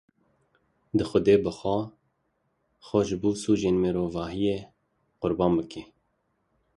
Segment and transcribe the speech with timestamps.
[0.97, 1.77] Dê Xwedê bi xwe,
[2.85, 4.57] xwe ji bo sûcên mirovahiyê
[5.21, 5.83] qurban bike.